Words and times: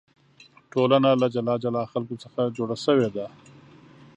ټولنه 0.71 1.09
له 1.21 1.27
جلا 1.35 1.55
جلا 1.63 1.83
خلکو 1.93 2.15
څخه 2.23 2.41
جوړه 2.57 2.75
شوې 2.85 3.09
ده. 3.15 3.25